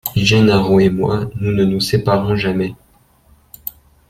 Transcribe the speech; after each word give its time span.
Gennaro 0.15 0.79
et 0.79 0.89
moi 0.89 1.29
nous 1.39 1.51
ne 1.51 1.63
nous 1.63 1.79
séparons 1.79 2.35
jamais. 2.35 2.73